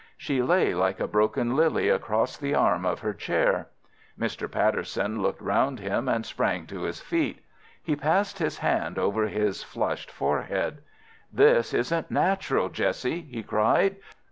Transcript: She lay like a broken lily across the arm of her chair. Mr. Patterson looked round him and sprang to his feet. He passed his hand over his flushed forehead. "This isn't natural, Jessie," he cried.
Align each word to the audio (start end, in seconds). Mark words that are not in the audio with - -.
She 0.17 0.41
lay 0.41 0.73
like 0.73 0.99
a 0.99 1.07
broken 1.07 1.55
lily 1.55 1.87
across 1.87 2.35
the 2.35 2.55
arm 2.55 2.87
of 2.87 3.01
her 3.01 3.13
chair. 3.13 3.67
Mr. 4.19 4.51
Patterson 4.51 5.21
looked 5.21 5.39
round 5.43 5.79
him 5.79 6.09
and 6.09 6.25
sprang 6.25 6.65
to 6.65 6.81
his 6.81 6.99
feet. 6.99 7.45
He 7.83 7.95
passed 7.95 8.39
his 8.39 8.57
hand 8.57 8.97
over 8.97 9.27
his 9.27 9.61
flushed 9.61 10.09
forehead. 10.09 10.81
"This 11.31 11.71
isn't 11.71 12.09
natural, 12.09 12.69
Jessie," 12.69 13.21
he 13.21 13.43
cried. 13.43 13.97